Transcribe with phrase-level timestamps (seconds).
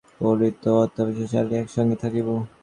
[0.19, 2.31] পৌরোহিত্য ও অত্যাচার চিরকালই এক সঙ্গে থাকিবে।